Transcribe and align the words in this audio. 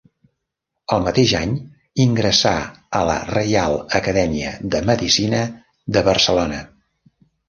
El 0.95 1.03
mateix 1.07 1.33
any 1.39 1.51
ingressà 2.05 2.53
a 2.99 3.01
la 3.09 3.17
Reial 3.31 3.77
Acadèmia 3.99 4.55
de 4.77 4.81
Medicina 4.87 5.43
de 5.99 6.03
Barcelona. 6.09 6.63